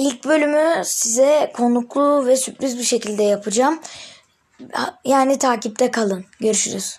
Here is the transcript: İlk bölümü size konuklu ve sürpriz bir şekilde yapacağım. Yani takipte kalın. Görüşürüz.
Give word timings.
İlk 0.00 0.24
bölümü 0.24 0.84
size 0.84 1.52
konuklu 1.56 2.26
ve 2.26 2.36
sürpriz 2.36 2.78
bir 2.78 2.84
şekilde 2.84 3.22
yapacağım. 3.22 3.80
Yani 5.04 5.38
takipte 5.38 5.90
kalın. 5.90 6.24
Görüşürüz. 6.40 6.84